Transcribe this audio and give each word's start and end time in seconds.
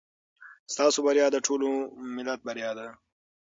ستاسو 0.73 0.99
بریا 1.05 1.27
د 1.31 1.37
ټول 1.45 1.61
ملت 2.15 2.39
بریا 2.47 2.71
ده. 2.77 2.87